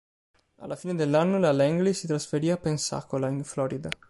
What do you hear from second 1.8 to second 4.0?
si trasferì a Pensacola, in Florida.